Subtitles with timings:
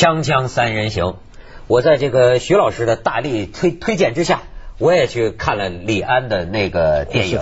[0.00, 1.16] 锵锵三人行，
[1.66, 4.40] 我在这个徐老师的大力推推荐之下，
[4.78, 7.38] 我也去看了李安的那个电影。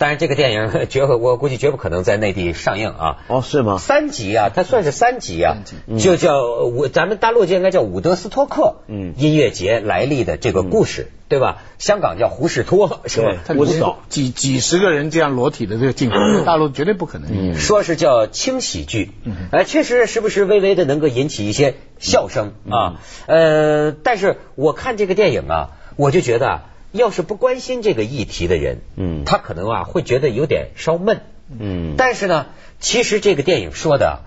[0.00, 3.18] 但是这个电影 绝我估计绝不可能在内地上映啊。
[3.28, 3.76] 哦，是吗？
[3.76, 5.58] 三集啊，它算是三集啊，
[5.98, 11.58] 就叫我咱们大陆就应该叫伍德斯托克音乐节来历的这个故事，对吧？
[11.78, 13.36] 香港叫胡士托， 是吧？
[13.48, 17.54] 胡士托几几十个人这样裸体的这个镜头， 大陆绝对不可能。
[17.54, 19.10] 说是叫轻喜剧，
[19.52, 23.00] 哎，确实时不时微微的能够引起一些笑声啊。
[23.26, 26.62] 呃，但是我看这个电影啊，我就觉得。
[26.92, 31.20] 要是不关心这个议题的人，嗯，他可能啊会觉得有点稍闷，
[31.58, 32.46] 嗯，但是呢，
[32.80, 34.20] 其实这个电影说的，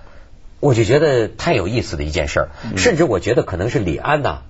[0.60, 4.44] 我就觉得太有意思的一件事儿，甚至我觉得可能是李安呐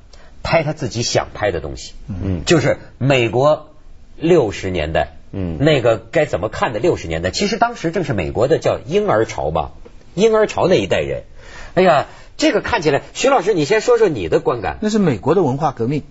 [0.44, 3.74] 拍他自己想拍的东西，嗯，就是美国
[4.16, 9.72] 六十年代，嗯，那个该怎么看的六十年代，其实当时正是美国的叫婴儿潮吧，
[10.14, 11.24] 婴儿潮那一代人，
[11.74, 12.06] 哎呀，
[12.38, 16.04] 这个看起来，徐老师你先说说你的观感，那是美国的文化革命。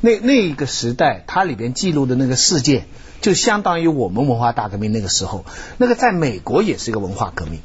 [0.00, 2.86] 那那一个时代，它里边记录的那个事件，
[3.20, 5.44] 就相当于我们文化大革命那个时候，
[5.78, 7.60] 那个在美国也是一个文化革命，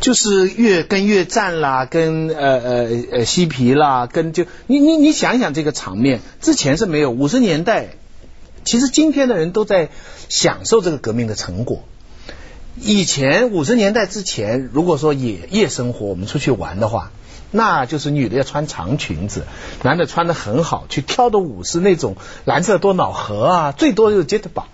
[0.00, 7.94] 就是越跟越战啦，跟呃呃呃嬉皮啦，跟就你你你想想这个场面，之前是没有五十年代，
[8.64, 9.90] 其实今天的人都在
[10.28, 11.84] 享受这个革命的成果。
[12.80, 17.12] 以前五十年代之前，如果说夜夜生活，我们出去玩的话。
[17.52, 19.44] 那就是女的要穿长裙子，
[19.84, 24.64] 男的穿的很好，去跳的舞是那种蓝色多瑙河啊，最多就是 j e t bar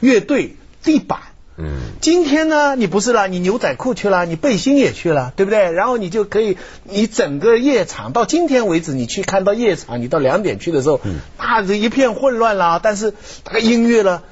[0.00, 1.20] 乐队地板。
[1.58, 5.70] 嗯，今天呢，你不是了，你牛仔裤去了，你背心也去了，对不对？
[5.70, 10.98] 然后你就可以，你整个夜场到今天为止，你去看到夜场，你到两点去的时候，
[11.38, 12.80] 那是一片混乱啦。
[12.82, 13.12] 但是
[13.44, 14.22] 那个音乐呢，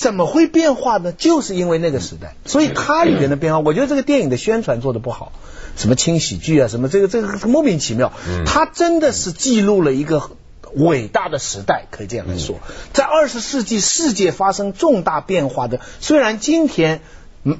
[0.00, 1.12] 怎么会变化呢？
[1.12, 5.30] 就是因为那个时代，所以它里面的变化，我觉得这个电影的宣传做的不好。
[5.76, 8.10] 什么轻喜剧啊，什么这个这个莫名其妙，
[8.46, 10.30] 它真的是记录了一个
[10.74, 12.60] 伟大的时代，可以这样来说，
[12.94, 17.02] 在二十世纪世界发生重大变化的，虽然今天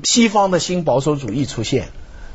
[0.03, 1.89] 西方的新保守主义出现，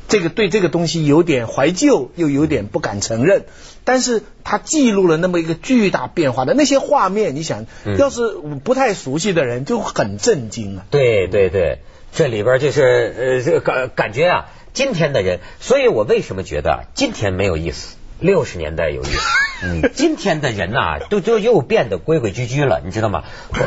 [0.08, 3.44] 这个对这个东西有点怀旧，又有点不敢承认，
[3.84, 7.66] 但是它记录了那么一个巨大变化的那些画面，你想
[7.98, 10.84] 要是不太熟悉的人就很震惊啊！
[10.90, 11.78] 对对对，
[12.12, 14.46] 这里边就是呃这个感感觉啊。
[14.72, 17.96] 今天的人，所以我为什么觉得今天没有意思？
[18.20, 19.18] 六十年代有意思。
[19.64, 23.24] 嗯，今天的人呐，都都又变得规规矩矩了，你知道吗？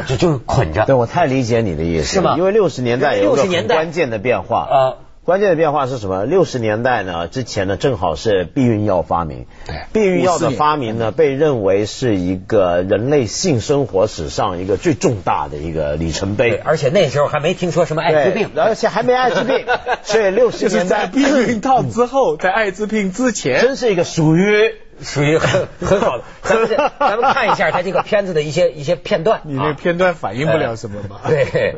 [0.08, 0.86] 就就是捆着。
[0.86, 2.36] 对我太理解你的意思，是吗？
[2.38, 5.09] 因为六十年代有个很关键的变化啊。
[5.30, 6.26] 关键的变化是什么？
[6.26, 9.46] 六十年代呢，之前呢，正好是避孕药发明。
[9.94, 16.56] 避孕药的发明呢，被认为是一个人类性生活史上一个最重大的一个里程碑。
[16.56, 19.68] 而且那时候还没听说什么艾滋病，而且还没艾滋病。
[20.02, 26.24] 所以六十年代避孕套之后，在艾滋病之前，真是一个属于属于很 很好的。
[26.42, 26.70] 咱们
[27.00, 29.42] 咱们看一下他这个片子的一些一些片段。
[29.44, 31.22] 你那片段反映不了什么吧？
[31.28, 31.76] 对。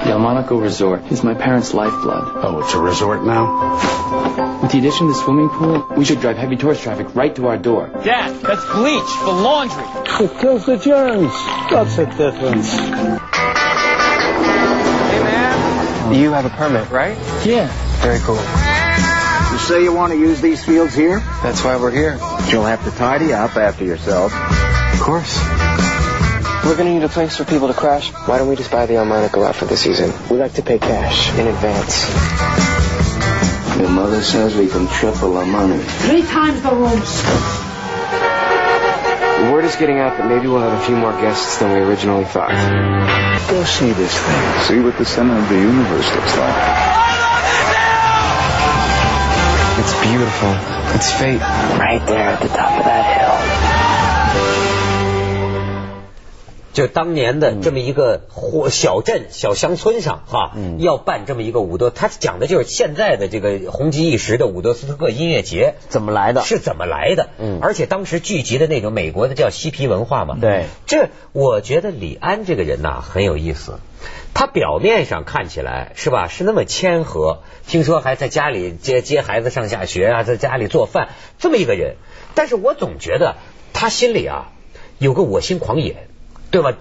[0.00, 2.44] Yamanaco Resort is my parents' lifeblood.
[2.44, 4.60] Oh, it's a resort now?
[4.62, 7.48] With the addition of the swimming pool, we should drive heavy tourist traffic right to
[7.48, 7.88] our door.
[8.04, 9.84] Dad, that's bleach for laundry.
[10.24, 11.32] It kills the germs.
[11.70, 12.72] That's the difference?
[12.72, 12.88] Hey,
[15.22, 16.14] man.
[16.14, 17.16] You have a permit, right?
[17.44, 17.68] Yeah.
[18.00, 18.36] Very cool.
[19.52, 21.18] You say you want to use these fields here?
[21.42, 22.18] That's why we're here.
[22.50, 24.32] You'll have to tidy up after yourself.
[24.94, 25.38] Of course.
[26.68, 28.12] We're gonna need a place for people to crash.
[28.28, 30.12] Why don't we just buy the Almanaco out for the season?
[30.28, 32.04] We like to pay cash in advance.
[33.80, 35.78] Your mother says we can triple our money.
[35.78, 37.22] Three times the rooms.
[39.40, 41.78] The word is getting out that maybe we'll have a few more guests than we
[41.78, 42.52] originally thought.
[43.48, 44.60] Go see this thing.
[44.68, 46.56] See what the center of the universe looks like.
[49.80, 50.52] It's beautiful.
[50.92, 51.40] It's fate.
[51.80, 54.87] Right there at the top of that hill.
[56.78, 66.42] 就当年的这么一个火小镇、小乡村上，哈，要办这么一个伍德，他讲的就是现在的这个红极一时的伍德斯托克音乐节怎么来的？
[66.42, 67.30] 是怎么来的？
[67.38, 70.38] 嗯，而且当时聚集的那种美国的叫嬉皮文化嘛。
[70.40, 73.80] 对，这我觉得李安这个人呐很有意思，
[74.32, 81.08] 他表面上看起来是吧，是那么谦和，听说还在家里接接孩子上下学啊，在家里做饭
[81.40, 81.96] 这么一个人，
[82.36, 83.34] 但是我总觉得
[83.72, 84.52] 他心里啊
[84.98, 86.06] 有个我心狂野。
[86.50, 86.74] 对吧？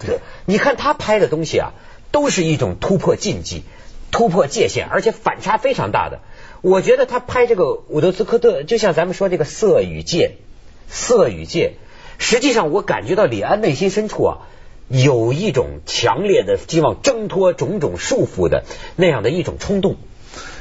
[0.45, 1.73] 你看他拍的东西啊，
[2.11, 3.63] 都是一种突破禁忌、
[4.11, 6.19] 突破界限，而且反差非常大的。
[6.61, 10.37] 我觉得他拍这个伍德斯科特，就像咱们说这个色与界，
[10.87, 11.73] 色与界，
[12.17, 14.37] 实际上我感觉到李安内心深处啊，
[14.87, 18.63] 有一种强烈的希望挣脱种种束缚的
[18.95, 19.97] 那样的一种冲动。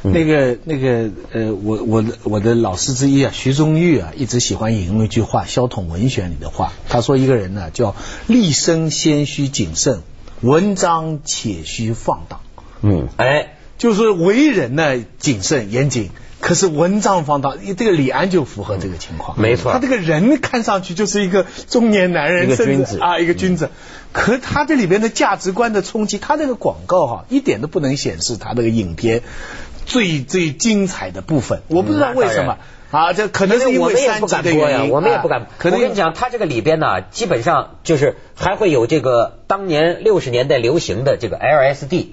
[0.03, 7.95] 那个那个呃，我我的我的老师之一啊，徐中玉啊，一直喜欢引用一句话，《萧统文选》里的话，他说一个人呢叫
[8.27, 10.03] 立身先须谨慎，
[10.41, 12.41] 文章且须放荡。
[12.83, 16.11] 嗯，哎，就是为人呢谨慎严谨。
[16.39, 19.73] 可是文章放荡，这个李安就符合这个情况，没错。
[19.73, 23.71] 他这个人看上去就是一个中年男人，一个君子啊，一个君子。
[24.13, 29.23] 可他这里边的价值观的冲击，他那个广告哈，一点都不能显示他那个影片
[29.87, 31.63] 最最精彩的部分。
[31.69, 32.59] 我不知道为什么
[32.91, 35.47] 啊，这可能是因为三级的原因，我们也不敢。
[35.65, 42.09] 我跟你讲，他这个里边呢，基本上就是还会有这个当年六十年代流行的这个 LSD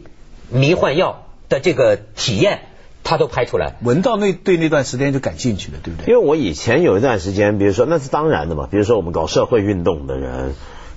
[0.50, 2.62] 迷幻药的这个体验。
[3.06, 6.08] 他都拍出来，闻到那对那段时间就感兴趣了，对不对？
[6.14, 10.56] 因为我以前有一段时间，比如说那是当然的嘛，比如说我们搞社会运动的人，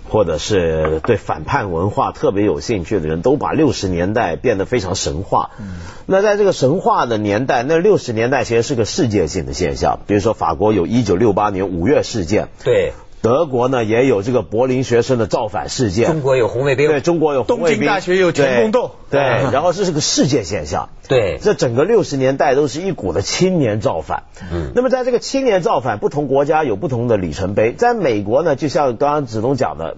[0.08, 5.50] 或者是对反叛文化特别有兴趣的人，都把六十年代变得非常神话。
[5.58, 5.76] 嗯，
[6.06, 10.00] 那在这个神话的年代，那六十年代其实是个世界性的现象。
[10.06, 12.93] 比如说法国有一九六八年五月事件，对。
[13.26, 29.96] 德国呢也有这个柏林学生的造反事件，中国有红卫兵，对中国有东京大学有全宫斗，对，然后这是个世界现象，对，这整个六十年代都是一股的青年造反，嗯，那么在这个青年造反，不同国家有不同的里程碑，在美国呢，就像刚刚子东讲的，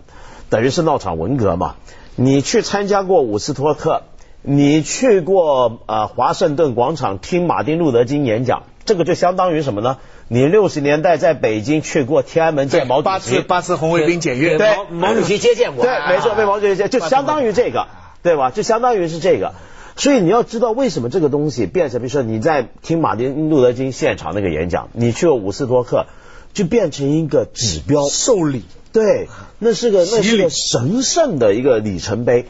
[0.49, 1.75] 等于是闹场文革嘛，
[2.17, 4.05] 你去参加过伍斯托克，
[4.41, 9.99] 你去过呃华盛顿广场听马丁路德金演讲，这个就相当于什么呢？
[10.31, 14.77] 你六十年代在北京去过天安门见毛主席，八次八次红卫兵检阅，对。
[14.91, 17.87] 毛主席接见过，对，没错，被毛主席接，就相当于这个，
[18.23, 18.51] 对吧？
[18.51, 19.55] 就相当于是这个，
[19.97, 26.05] 所以你要知道为什么这个东西变成，比如说你在听马丁路德金现场那个演讲，你去过伍斯托克，
[26.53, 29.29] 就变成一个指标，受礼，对，
[29.59, 32.45] 那是个那是个神圣的一个里程碑。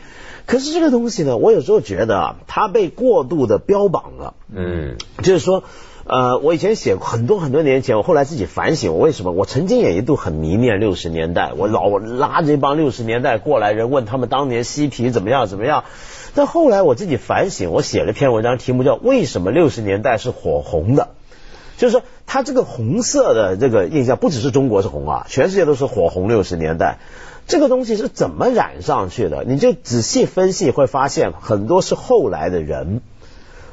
[0.47, 5.63] 可是这个东西呢，我有时候觉得啊，它被过度的标榜了，嗯，就是说。
[6.09, 9.33] 呃，我以前写过很多很多年前，我后来自己反省，我为什么？
[9.33, 15.85] 我曾经也一度很迷恋六十年代，我老拉着一帮六十年代过来人，问他们当年嬉皮怎么样怎么样。
[16.35, 21.11] 但后来我自己反省，我写了篇文章，题目叫《为什么六十年代是火红的》，
[21.79, 27.01] 就是说，它这个红色的这个印象，不只是中国是红啊，全世界都是火红六十年代。
[27.47, 29.45] 这个东西是怎么染上去的？
[29.45, 33.03] 你就仔细分析会发现，很多是后来的人，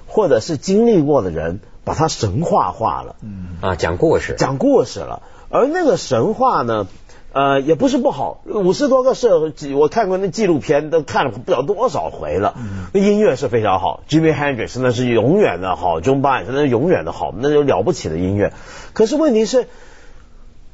[0.06, 1.62] 或者是经历过的人。
[1.86, 5.22] 把它神话化了，嗯啊，讲故事，讲故事了。
[5.50, 6.88] 而那个神话呢，
[7.32, 8.42] 呃，也不是不好。
[8.46, 9.40] 五十多个社，
[9.76, 12.56] 我看过那纪录片，都看了不知道多少回了。
[12.92, 18.52] 那音乐是非常好，Jimmy Hendrix 那是永远的好，John b a r 那是永远的好，那就了不起的音乐。
[18.94, 19.68] 可是问题是，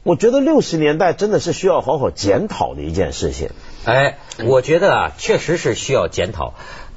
[0.03, 3.49] 我觉得六十年代真的是需要好好检讨的一件事情。
[3.83, 6.53] 哎，我觉得啊，确实是需要检讨。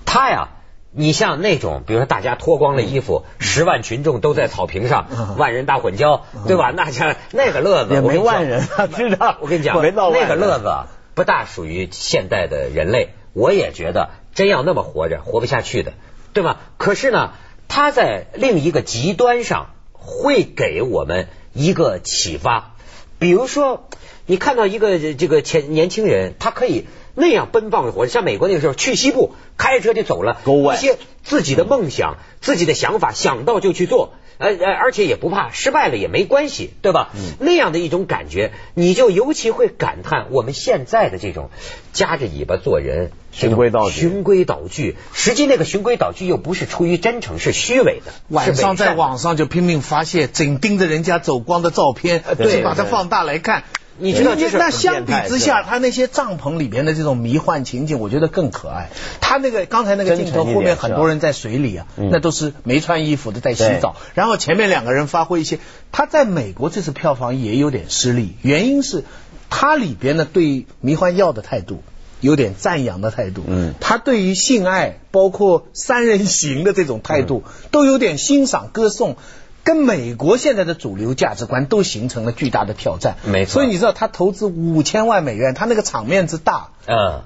[0.06, 0.50] 他呀。
[0.96, 6.70] 你像那种，比如说大家脱光了衣服，十万群众都在草坪上，万人大混交，对吧？
[6.70, 8.60] 那像那个乐子也没万人，
[8.94, 9.36] 知道？
[9.40, 10.72] 我跟你讲，那个乐子
[11.14, 13.14] 不大属于现代的人类。
[13.32, 15.94] 我也觉得真要那么活着，活不下去的，
[16.32, 16.60] 对吧？
[16.76, 17.32] 可是呢，
[17.66, 22.76] 他在另一个极端上会给我们一个启发。
[23.18, 23.88] 比如说，
[24.26, 26.86] 你看到一个这个前年轻人，他可以。
[27.14, 30.40] 那样奔放的活，像美国那个时候去西部开车就走了，
[30.74, 37.10] 一些自己的梦想、自己的想法，想到就去做，呃呃，而且也不怕失败了也没关系，对吧？
[37.38, 41.50] 那样的一种感觉，你就尤其会感叹我们现在的这种
[41.92, 44.96] 夹着尾巴做人，循规蹈矩，循规蹈矩。
[45.12, 48.12] 实际那个循规蹈矩又不是出于真诚，是虚伪的。
[48.28, 53.62] 晚上在网上就拼命发泄，紧盯着人家走光的照片，对，把它放大来看。
[53.98, 58.90] 你知道，那相比之下，他那些帐篷里边的这种迷幻情景，我觉得更可爱。
[59.20, 63.96] 他那个刚才那个镜头，后面很多人在水里啊，那都是没穿衣服的在洗澡。
[64.14, 65.58] 然后前面两个人发挥一些，
[65.92, 69.04] 他在美国这次票房也有点失利，原因是
[69.48, 71.82] 他里边呢对迷幻药的态度
[72.20, 79.16] 有点赞扬的态度，嗯，他对于性爱包括三人行的这种态度都有点欣赏歌颂。
[79.64, 83.54] 跟美国现在的主流价值观都形成了巨大的挑战，没错。
[83.54, 87.22] 所以你知道他投资五千万美元，他那个场面之大，嗯，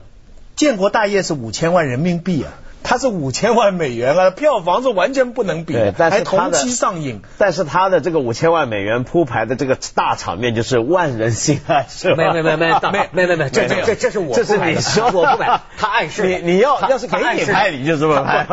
[0.56, 2.52] 建国大业是五千万人民币啊。
[2.82, 7.20] 它是五千万美元啊，票房是完全不能比的，还同期上映。
[7.36, 12.32] 但是它的这个五千万美元铺排的这个大场面就是万人心爱，是吧？
[12.32, 18.46] 没没没没没没没没，这这这是我这是你说我不买，他暗示你你要要是给你拍你就这么拍。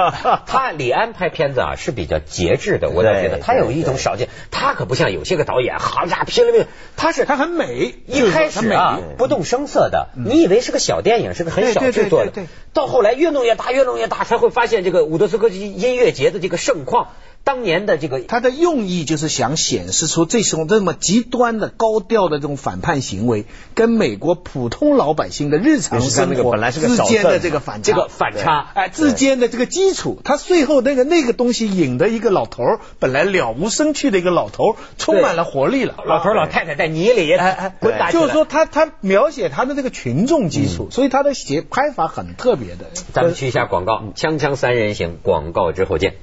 [0.46, 6.66] 他李安拍片子啊是比较节制的，我倒觉得他有一种少见，他可不像有些个导演，好家伙拼了命，
[6.98, 12.32] 他是他很美，一开始啊不动声色的，你以为是个小电影，是个很小制作的，
[12.74, 14.15] 到后来越弄越大，越弄越大。
[14.18, 17.10] 他才会发现这个伍德斯克音乐节的这个盛况。
[17.46, 35.96] 当年的这个，他的用意就是想显示出这种这么极端的高调的这种反叛行为，跟美国普通老百姓的日常生活之间的这个反这个反差，哎，之间的这个基础，他最后那个那个东西引的一个老头儿，本来了无生趣的一个老头儿，充满了活力了。
[36.04, 42.88] 老头老太太在泥里哎哎滚打就是说他他描写他的这个群众基础，所以他的写拍法很特别的。
[43.14, 46.16] 咱们去一下广告，锵锵三人行，广告之后见。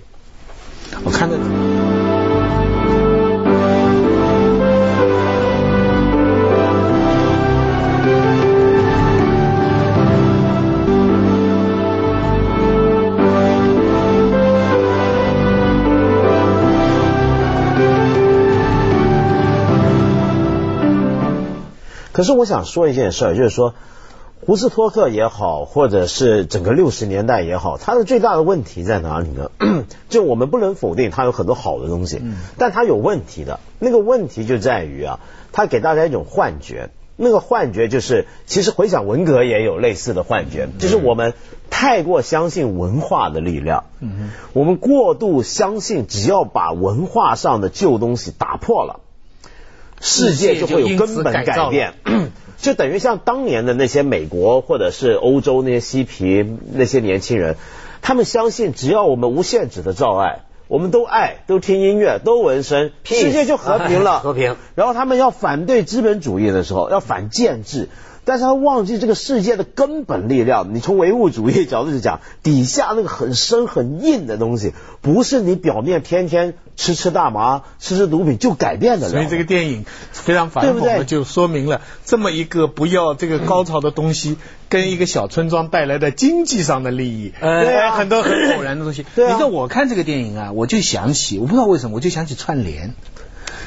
[1.05, 1.37] 我看着。
[22.13, 23.75] 可是我想说一件事儿，就是说。
[24.45, 29.53] 胡斯托克也好，或者是整个六十年代也好，它的最大的问题在哪里呢？
[30.11, 32.21] 就我们不能否定它有很多好的东西，
[32.59, 33.61] 但它有问题的。
[33.79, 35.21] 那个问题就在于啊，
[35.53, 36.91] 它给大家一种幻觉。
[37.15, 41.35] 那个幻觉就是，其实回想文革也有类似的幻觉，就是我们
[41.71, 43.85] 太过相信文化的力量。
[44.55, 49.01] 我们过度相信，只要把文化上的旧东西打破了，
[50.01, 51.95] 世界就会有根本改变。
[52.63, 57.57] 就等于像当年的那些美国或者是欧洲那些嬉皮那些年轻人，
[58.01, 64.21] 他们相信只要我们无限制的造爱，我们都爱，都听音乐，都纹身，世界就和平了。
[64.25, 64.57] 和平。
[64.77, 67.89] 然后他们要反对资本主义的时候，要反建制。
[68.25, 70.75] 但是他忘记这个世界的根本力量。
[70.75, 79.09] 你从唯物主义角度去讲，底下那个很深很硬的东西，不是你表面天天吃吃大麻、 吃吃毒品就改变的。
[79.09, 84.37] 所以这个电影非常反讽的，就说明了这么一个不要这个高潮的东西，
[84.69, 89.05] 跟一个小村庄带来的经济上的利益， 对很多很偶然的东西。
[89.17, 92.95] 你知道我看这个电影啊，我就想起，我不知道为什么，我就想起串联。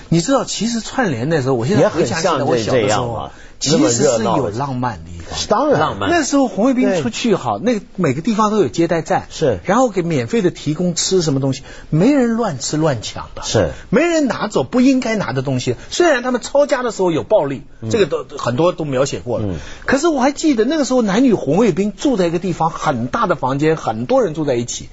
[0.10, 3.32] 你知道，其实串联的时候，我现在回想起来，我小的时候啊。
[3.58, 6.10] 其实是有浪漫的一方，当然浪漫。
[6.10, 15.78] 那时候红卫兵出去哈，那个每个地方都有接待站，是，然后给免费的提供吃什么东西，没人乱吃乱抢的，是，没人拿走不应该拿的东西。
[15.90, 24.90] 虽然他们抄家的时候有暴力，这个都很多都描写过了，可是我还记得那个时候男女红卫兵住在一个地方，很大的房间，很多人住在一起，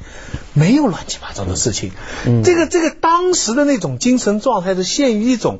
[0.54, 1.90] 没有乱七八糟的事情。
[2.44, 5.58] 这个这个当时的那种精神状态是陷于一种。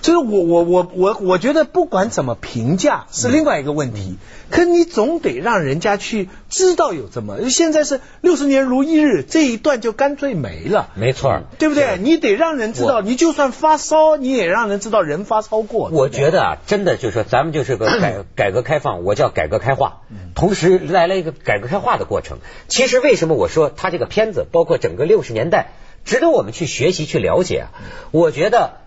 [0.00, 4.16] 就是我我我我我觉得不管怎么评价是另外一个问题，
[4.50, 7.48] 可你总得让人家去知道有这么。
[7.50, 11.98] 现在是六十年如一日这一段就干脆没了，没错，对不对？
[12.02, 15.88] 你得让人知道，你就算发烧，你也让人知道人发烧过。
[15.92, 20.00] 我觉得啊，真的就是说，咱们就是个 改改革开放，我叫改革开化，
[20.34, 22.38] 同时来了一个改革开化的过程。
[22.66, 27.70] 其实为什么我说他这个片子，包括整个六十年代，值得我们去学习去了解啊？
[28.10, 28.81] 我觉得。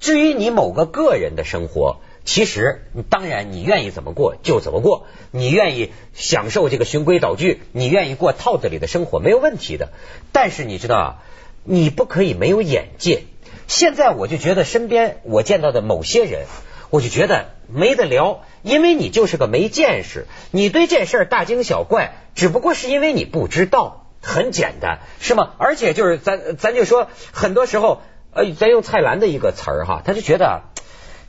[0.00, 9.90] 至于你某个个人的生活，其实当然你愿意怎么过就怎么过，你愿意享受这个循规蹈矩，你愿意过套子里的生活没有问题的。
[10.32, 11.22] 但是你知道啊，
[11.64, 13.24] 你不可以没有眼界。
[13.66, 16.46] 现在我就觉得身边我见到的某些人，
[16.88, 25.52] 我就觉得没得聊，因为你就是个没见识，你对这事儿大惊小怪，只不过是因为你不知道，很简单，是吗？
[25.58, 28.00] 而且就是咱咱就说，很多时候。
[28.32, 30.62] 呃，咱用蔡澜的一个词儿哈，他就觉得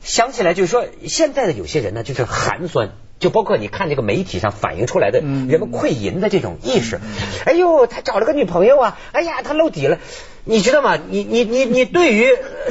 [0.02, 7.00] 想起来就是说，现在的有些人呢，就是寒酸，就包括你看这个媒体上反映出来的人们愧淫的这种意识。
[7.44, 9.98] 哎呦，他找了个女朋友啊，哎呀，他露底了。
[10.44, 10.98] 你知道吗？
[11.08, 12.26] 你你你你对于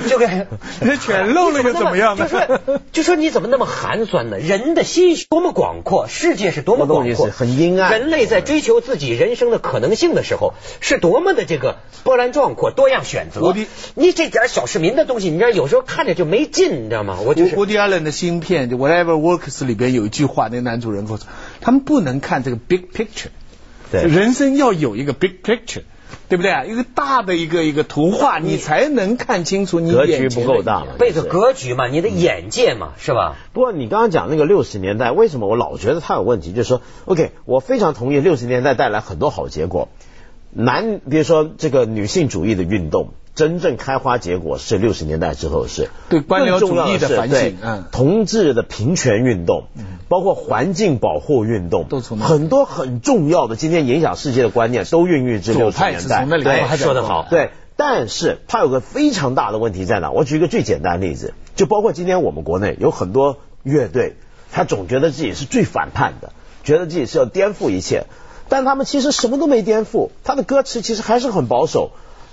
[0.10, 0.28] 这个
[1.02, 2.28] 全漏了又怎么样呢？
[2.28, 4.38] 就说就说你怎么那么寒酸呢？
[4.40, 7.92] 人的心多么广阔，世界是多么广阔，很阴暗。
[7.92, 13.56] 人类在追求自己人生的可能性的时候，是多么的这个波澜壮阔，多样选择。
[13.96, 17.20] 你这点小市民的东西，你知道有时候看着就没劲，你知道吗？
[17.26, 21.26] 我就是《迪亚伦的芯片》就《Whatever Works》里边有一句话，那个男主人公说
[21.62, 23.30] ：“他们不能看这个 big picture，
[23.92, 25.84] 对，人生要有一个 big picture。”
[26.30, 26.64] 对不对啊？
[26.64, 33.36] 一个大的一个一个图画，你才能看清楚你格局不够大，背着格局嘛，你的眼界嘛，是吧？
[33.54, 36.54] 不过你刚刚讲那个六十年代，为什么我老觉得它有问题？
[36.54, 39.90] 就是说，OK，我非常同意六十年代带来很多好结果。
[40.54, 43.14] 男，比如说这个女性主义的运动。
[43.34, 49.68] 真正开花结果是六十年代之后是，对官僚主义的反省，嗯，同志的平权运动，
[50.10, 60.12] 包括环境保护运动，都从很多很重要的今天影响世界的观念都孕育至六十年代，对，说得好，对，但是它有个非常大的问题在哪？
[60.12, 64.16] 我举一个最简单的例子，就包括今天我们国内有很多乐队，
[64.52, 66.34] 他总觉得自己是最反叛的，
[66.64, 68.06] 觉得自己是要颠覆一切。
[68.50, 71.92] 但他们其实什么都没颠覆，他的歌词其实还是很保守，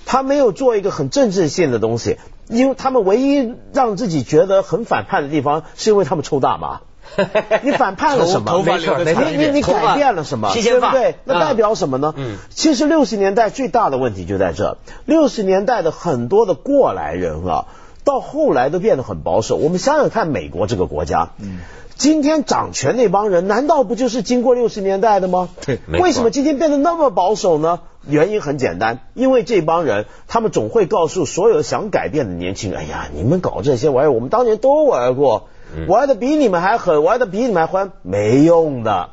[0.09, 2.17] 他没有做一个很政治性的东西，
[2.49, 6.81] 因为他们唯一让自己觉得很反叛的地方，是因为他们抽大麻。
[7.63, 8.63] 你反叛了什么？
[8.63, 10.51] 没错，你你你改变了什么？
[10.55, 11.17] 对不对？
[11.25, 12.15] 那代表什么呢？
[12.17, 14.79] 嗯，其实六十年代最大的问题就在这。
[15.05, 17.67] 六十年代的很多的过来人啊，
[18.05, 19.57] 到后来都变得很保守。
[19.57, 21.61] 我们想想看，美国这个国家，嗯，
[21.99, 25.49] 今天掌权那帮人，难道不就是经过六十年代的吗？
[25.67, 27.81] 对，为什么今天变得那么保守呢？
[28.07, 35.49] 原因很简单，因为这帮人，他们总会告诉所有想改变的年轻人：“哎呀，你们搞这些玩意儿，我们当年都玩过。”
[35.87, 39.11] 玩的比你们还狠，玩的比你们还欢，没用的，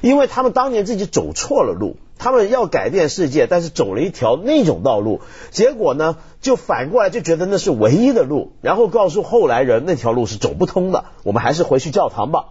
[0.00, 5.20] 因为他们当年自己走错了路，他们要改变世界，但是走了一条那种道路，
[5.50, 12.46] 结果呢，就反过来就觉得那是唯一的路，然后告诉后来人那条路是走不通的，我们还是回去教堂吧。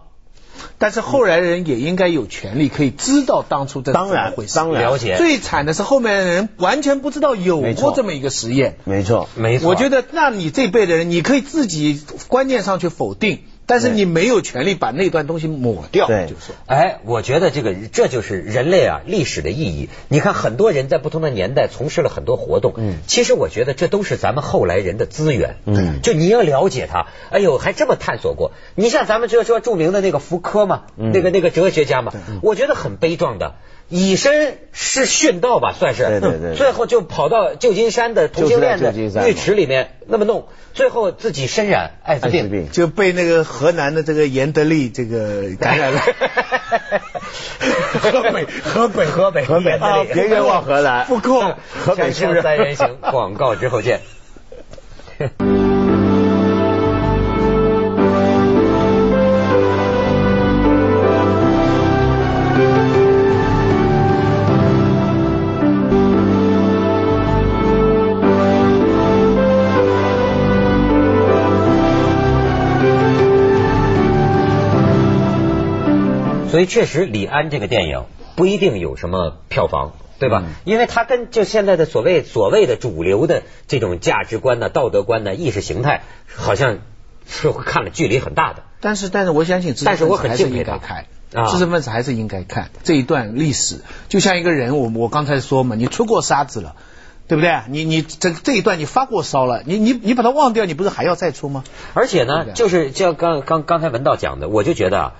[0.78, 5.16] 但是后来人也应该有权利可以知道当初这当然回事，当然了解。
[5.16, 9.68] 最惨的是后面的人完全不知道有过这么一个实验，没错，没错。
[9.68, 13.40] 我觉得那你这辈的人，你可以自己观念上去否定。
[13.66, 16.52] 但是你没有权利把那段东西抹掉，对，就是。
[16.66, 19.88] 哎，我觉得这个这就是人类啊历史的意义。
[20.08, 28.52] 你看，很多人在不同的年代从事了很多活动，嗯，其实我觉得这都是咱们后来人的资源，嗯，就你要了解他，哎呦，还这么探索过。
[28.76, 33.56] 你像咱们就说著名的那个福柯嘛，那个那个哲学家嘛，我觉得很悲壮的。
[33.88, 36.04] 以身是殉道吧，算是。
[36.06, 36.54] 对对对。
[36.58, 38.92] 最后就跑到旧金山的同性恋的
[39.28, 46.00] 浴池里面那么弄，最后自己身染艾滋病，就被那个河南的这个严德利这个 感染了。
[48.00, 50.04] 河北，河北，河北，河北啊！
[50.12, 51.06] 别冤枉河南。
[51.06, 52.42] 复控，河北是不是？
[52.42, 54.00] 三人行，广告之后见。
[76.56, 80.42] 所以确实，李安这个电影不一定有什么票房，对吧？
[80.64, 86.78] 因为他跟就现在的所谓所谓的主流的这种价值观呢、道德观呢、意识形态，好像
[87.28, 88.62] 是看了距离很大的。
[88.80, 91.04] 但是，但是我相信，但是我很敬佩他看，
[91.50, 93.82] 知识分子还是应该看这一段历史。
[94.08, 96.74] 就像一个人，我我刚才说嘛，你出过沙子了，
[97.28, 97.60] 对不对？
[97.68, 101.64] 你你这这一段你发过烧了，你你你把它忘掉，你不是还要再出吗？
[101.92, 105.14] 而且呢，就是像刚刚刚才文道讲的，我就觉得啊。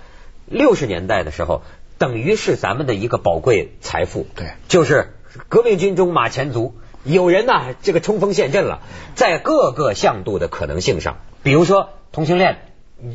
[0.47, 1.63] 六十年代的时候，
[1.99, 4.27] 等于是咱们的一个宝贵财富。
[4.35, 5.15] 对，就是
[5.49, 8.81] 革命军中马前卒，有人呢，这个冲锋陷阵了，
[9.15, 12.59] 在各个向度的可能性上，比如说同性恋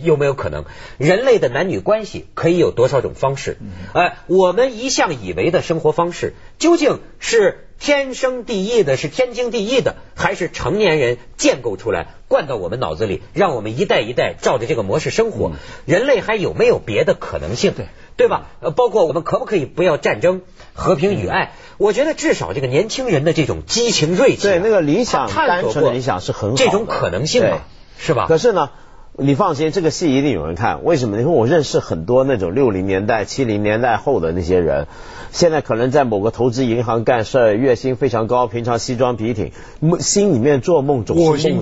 [0.03, 0.65] 有没有可能？
[0.97, 3.57] 人类的男女关系可以有多少种方式？
[3.93, 12.09] 哎，我们一向以为的生活方式，究竟是天生地义的，是天经地义的，还是成年人建构出来？
[12.27, 15.53] 灌到我们脑子里，让我们一代一代照着这个模式生活。
[15.87, 17.73] 人类还有没有别的可能性？
[17.75, 18.49] 对对吧？
[18.59, 20.41] 呃，包括我们可不可以不要战争，
[20.73, 21.53] 和平与爱？
[21.79, 27.61] 我觉得至少这个年轻人的这种激情锐气，对那个理想，单纯的理想是很好这种可能性嘛，
[27.97, 28.27] 是吧？
[28.27, 28.69] 可是呢？
[29.17, 30.85] 你放心，这个戏一定有人看。
[30.85, 31.19] 为什么？
[31.19, 34.87] 因为我认识很多那种六零年代、七零年代后的那些人，
[35.31, 41.61] 现在可能在某个投资银行干事，月薪非常高，平常西装笔挺，梦心里面做梦总是梦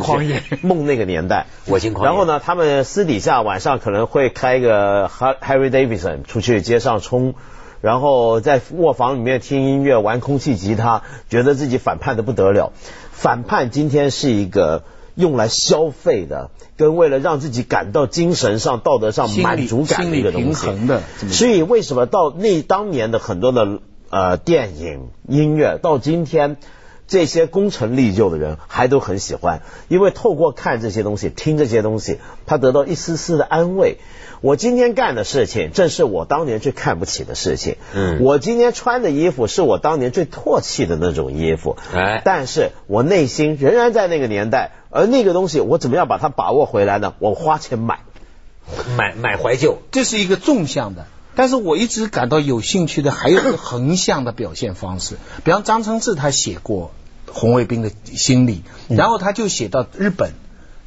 [0.61, 1.47] 梦那个年代。
[1.65, 7.33] 我心狂然后呢，他们私底下晚上可能会开一个 Harry Davidson 出去街上冲，
[7.81, 12.73] 然后在卧房里面听音乐、玩空气吉他，觉得自己反叛的不得了。
[13.11, 14.83] 反叛今天是一个。
[15.19, 20.67] 用来消费的，跟为了让自己感到精神上、道德上满足感的一个东西。
[21.29, 23.79] 所以为什么到那当年的很多的
[24.09, 26.55] 呃电影、音乐，到今天
[27.09, 33.97] 这些功成立就的人还都很喜欢，因为透过看这些东西、听这些东西，他得到一丝丝的安慰。
[34.41, 37.75] 我今天干的事情，正是我当年最看不起的事情。
[37.93, 41.75] 嗯，我今天穿的衣服，是我当年最唾弃的那种衣服。
[41.93, 44.71] 哎，但是我内心仍然在那个年代。
[44.91, 47.13] 而那个东西，我怎么样把它把握回来呢？
[47.19, 47.99] 我花钱买，
[48.97, 51.05] 买买怀旧，这是一个纵向的。
[51.35, 55.17] 但是我一直感到有兴趣的，还有个横向的表现方式。
[55.43, 56.91] 比方张承志他写过
[57.31, 60.33] 红卫兵的心理，然后他就写到日本。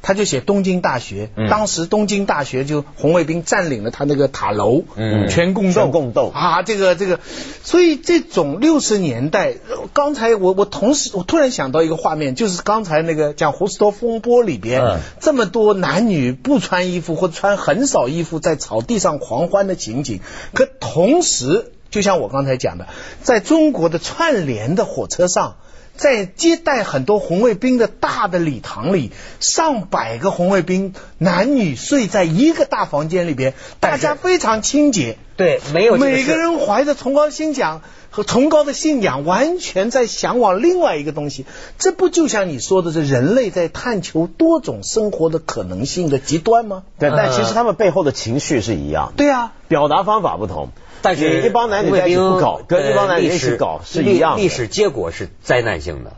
[0.05, 4.83] 他就写东京大学，当时东京大学就红卫兵占领了他那个塔楼，
[5.29, 5.87] 全共斗。
[5.91, 6.29] 共斗。
[6.35, 7.21] 啊，这个这个，
[7.63, 9.53] 所以这种六十年代，
[9.93, 20.19] 刚才我我同时我突然想到一个画面，就是刚才那个讲胡斯托风波里边，这么多男女不穿衣服或者穿很少衣服在草地上狂欢的情景，
[20.53, 21.71] 可同时。
[21.91, 22.87] 就像我刚才讲的，
[23.21, 25.55] 在中国的串联的火车上。
[25.95, 35.17] 在接待很多红卫兵的大的礼堂里，上百个红卫兵，男女睡在一个大房间里边，大家非常清洁。
[35.35, 41.45] 对，没有每个人怀着崇高心想和崇高的信仰，完全在向往另外一个东西。
[41.79, 46.83] 这不就像你说的，是人类在探求多种生活的可能性的极端吗？
[46.99, 49.13] 对，但其实他们背后的情绪是一样。
[49.17, 50.69] 对啊，表达方法不同。
[51.03, 54.41] 但是一帮男女在一起不搞，跟一帮男女一起搞是一样的。
[54.41, 56.13] 历史结果是灾难性的，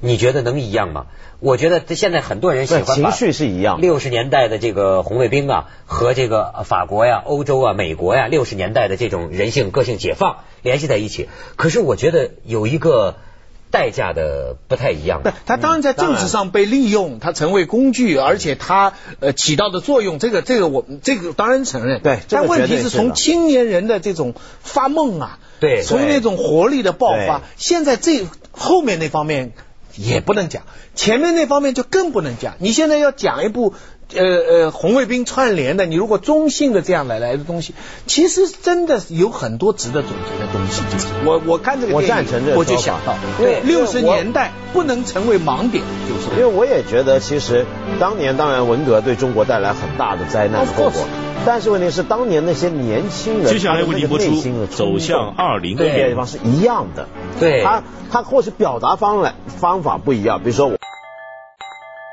[0.00, 1.06] 你觉得能一样吗？
[1.40, 3.80] 我觉得现在很多人喜欢情绪是一样。
[3.82, 11.28] 六十年代的这个红卫兵啊，和这个法国呀、欧洲啊、美国呀，六十年代的这种人性、个性解放联系在一起。
[11.56, 13.16] 可是我觉得有一个。
[13.74, 15.22] 代价的不太一样。
[15.46, 22.00] 他当然在政治上被利用，他成为工具，而且他呃起到的作用，这个这个我这个当然承认。
[22.00, 29.50] 对，但问题是从青年人的这种发梦啊，对，从那种活力的爆发，现在这后面那方面
[29.96, 30.62] 也不能讲，
[30.94, 32.54] 前面那方面就更不能讲。
[32.60, 33.74] 你现在要讲一部。
[34.14, 37.74] 呃呃，红卫兵串联的，你如果中性的这样来来的东西，
[38.06, 40.82] 其实真的有很多值得总结的东西。
[40.92, 47.66] 就是我我看这个电影，我就想到，对六十年代不能成为盲点，就是因为我也觉得，其实
[47.98, 51.06] 当年当然文革对中国带来很大的灾难后果，
[51.46, 57.08] 但是问题是当年那些年轻人，接下来为您播出走向二零的地方是一样的，
[57.40, 60.76] 对，他他或许表达方来方法不一样，比如说我。